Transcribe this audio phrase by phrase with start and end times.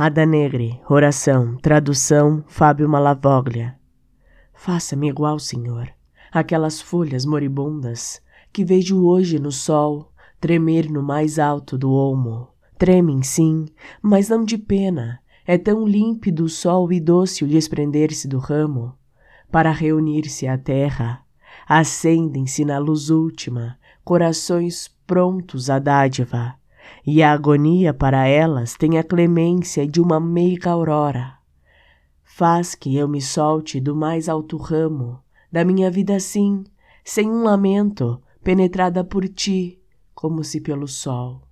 [0.00, 3.74] Ada Negre, oração, tradução, Fábio Malavoglia.
[4.54, 5.88] Faça-me igual, Senhor,
[6.30, 8.22] aquelas folhas moribundas
[8.52, 12.46] que vejo hoje no sol tremer no mais alto do olmo.
[12.78, 13.66] Tremem, sim,
[14.00, 18.94] mas não de pena, é tão límpido o sol e doce o desprender-se do ramo.
[19.50, 21.24] Para reunir-se à terra,
[21.68, 26.54] acendem-se na luz última corações prontos à dádiva
[27.06, 31.38] e a agonia para elas tem a clemência de uma meiga aurora.
[32.22, 35.20] Faz que eu me solte do mais alto ramo
[35.50, 36.64] da minha vida assim,
[37.04, 39.80] sem um lamento, penetrada por ti,
[40.14, 41.47] como se pelo sol.